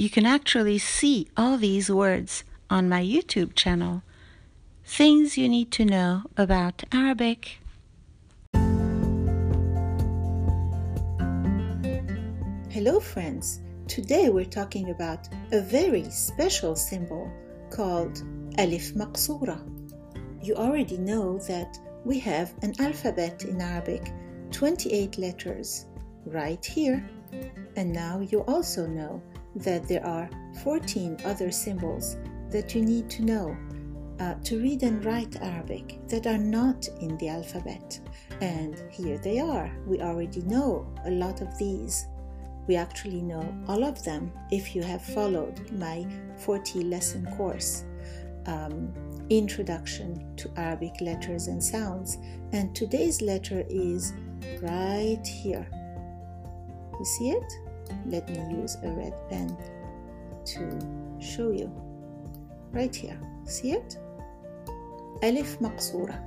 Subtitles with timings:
[0.00, 4.02] you can actually see all these words on my YouTube channel.
[4.82, 7.58] Things you need to know about Arabic.
[12.70, 13.60] Hello, friends.
[13.88, 17.30] Today we're talking about a very special symbol
[17.68, 18.22] called
[18.56, 19.60] Alif Maqsura.
[20.42, 24.10] You already know that we have an alphabet in Arabic,
[24.50, 25.84] 28 letters,
[26.24, 27.06] right here.
[27.76, 29.22] And now you also know
[29.56, 30.28] that there are
[30.62, 32.16] 14 other symbols
[32.50, 33.56] that you need to know
[34.20, 37.98] uh, to read and write Arabic that are not in the alphabet.
[38.40, 39.72] And here they are.
[39.86, 42.06] We already know a lot of these.
[42.66, 47.84] We actually know all of them if you have followed my 40 lesson course.
[48.46, 48.92] Um,
[49.30, 52.18] Introduction to Arabic Letters and Sounds.
[52.52, 54.12] And today's letter is
[54.60, 55.66] right here.
[56.98, 57.52] You see it?
[58.06, 59.56] Let me use a red pen
[60.44, 60.78] to
[61.20, 61.70] show you.
[62.72, 63.20] Right here.
[63.44, 63.98] See it?
[65.22, 66.18] Alif maqsura.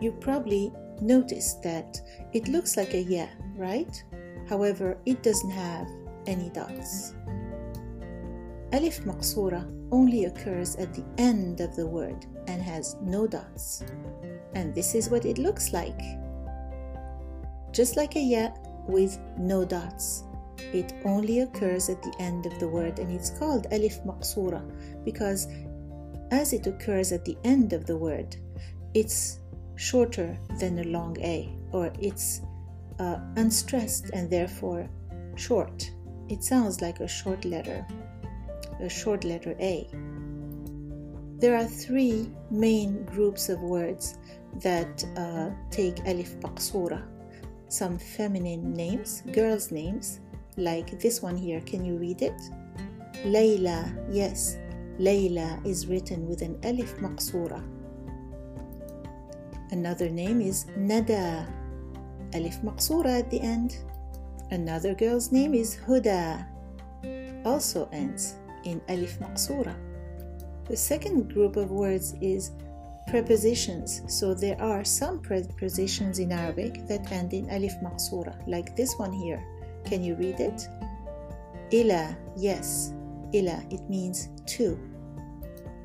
[0.00, 2.00] You probably noticed that
[2.32, 4.02] it looks like a ya right?
[4.48, 5.88] However it doesn't have
[6.26, 7.14] any dots.
[8.72, 13.84] Alif maqsura only occurs at the end of the word and has no dots.
[14.54, 16.00] And this is what it looks like.
[17.72, 18.48] Just like a ya
[18.86, 20.24] with no dots
[20.72, 24.62] it only occurs at the end of the word and it's called alif maqsura
[25.04, 25.48] because
[26.32, 28.36] as it occurs at the end of the word,
[28.94, 29.38] it's
[29.76, 32.40] shorter than a long A or it's
[32.98, 34.88] uh, unstressed and therefore
[35.36, 35.90] short.
[36.28, 37.86] It sounds like a short letter,
[38.80, 39.86] a short letter A.
[41.38, 44.16] There are three main groups of words
[44.60, 47.02] that uh, take alif maqsura.
[47.68, 50.20] Some feminine names, girls' names,
[50.56, 51.60] like this one here.
[51.60, 52.40] Can you read it?
[53.24, 54.58] Layla, yes,
[54.98, 57.62] Layla is written with an alif maqsura.
[59.70, 61.46] Another name is Nada,
[62.34, 63.76] alif maqsura at the end.
[64.50, 66.46] Another girl's name is Huda,
[67.44, 68.34] also ends
[68.64, 69.74] in alif maqsura.
[70.68, 72.52] The second group of words is
[73.08, 74.02] prepositions.
[74.08, 79.12] So there are some prepositions in Arabic that end in alif maqsura, like this one
[79.12, 79.42] here.
[79.84, 80.68] Can you read it?
[81.72, 82.92] Ila, yes.
[83.34, 84.78] Ila, it means to.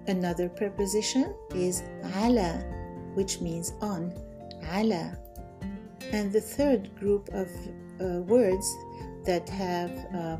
[0.08, 1.84] Another preposition is
[2.16, 2.63] ala,
[3.13, 4.13] which means on.
[4.74, 5.18] Ala.
[6.12, 7.50] And the third group of
[8.00, 8.66] uh, words
[9.25, 10.38] that have uh,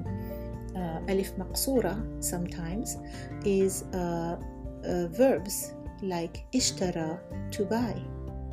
[0.78, 2.98] uh, alif maqsura sometimes
[3.44, 4.38] is uh,
[4.86, 7.20] uh, verbs like ishtara,
[7.52, 7.96] to buy.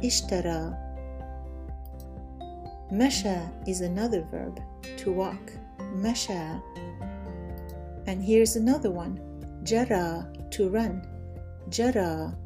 [0.03, 0.77] Ishtara.
[2.91, 4.61] Masha is another verb
[4.99, 5.53] to walk.
[5.95, 6.63] Masha.
[8.07, 9.19] And here's another one.
[9.63, 11.07] Jara, to run.
[11.71, 12.37] Jara.